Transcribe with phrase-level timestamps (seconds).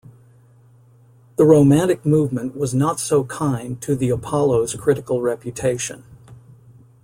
[1.35, 6.03] The Romantic movement was not so kind to the "Apollo"'s critical reputation.